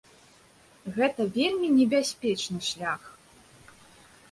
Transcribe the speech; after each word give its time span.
Гэта 0.95 1.21
вельмі 1.35 1.67
небяспечны 1.77 2.59
шлях. 2.71 3.01